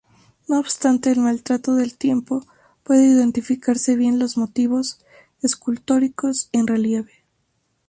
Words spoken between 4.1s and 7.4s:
los motivos escultóricos en relieve.